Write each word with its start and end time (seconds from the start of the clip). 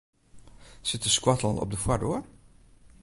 Sit 0.81 1.03
de 1.03 1.09
skoattel 1.09 1.57
op 1.59 1.69
de 1.71 1.77
foardoar? 1.77 2.25